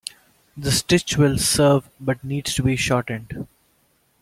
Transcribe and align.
The 0.57 0.71
stitch 0.71 1.15
will 1.15 1.37
serve 1.37 1.87
but 1.99 2.23
needs 2.23 2.55
to 2.55 2.63
be 2.63 2.75
shortened. 2.75 3.45